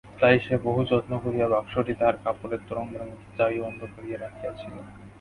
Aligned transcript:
তাই 0.19 0.35
সে 0.39 0.55
বহু 0.63 0.81
যত্ন 0.85 1.11
করিয়া 1.23 1.47
বাক্সটি 1.47 1.93
তাহার 1.95 2.15
কাপড়ের 2.23 2.61
তোরঙ্গের 2.67 3.03
মধ্যে 3.03 3.29
চাবি-বন্ধ 3.37 3.81
করিয়া 3.95 4.17
রাখিয়াছিল। 4.19 4.73